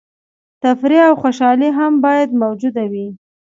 تفریح 0.63 1.03
او 1.09 1.15
خوشحالي 1.23 1.69
هم 1.79 1.91
باید 2.05 2.29
موجوده 2.41 2.83
وي. 2.91 3.07